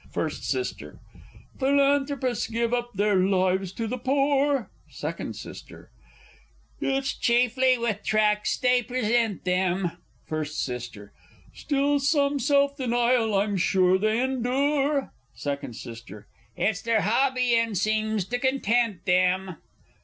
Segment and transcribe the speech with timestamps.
[0.11, 0.73] _First S.
[1.59, 4.67] Philanthropists give up their lives to the poor.
[4.89, 5.63] Second S.
[6.81, 9.91] It's chiefly with tracts they present them.
[10.25, 10.89] First S.
[11.53, 15.11] Still, some self denial I'm sure they endure?
[15.35, 16.03] Second S.
[16.57, 19.57] It's their hobby, and seems to content them.